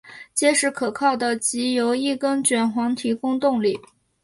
[0.33, 3.79] 结实可靠的藉由一根卷簧提供动力。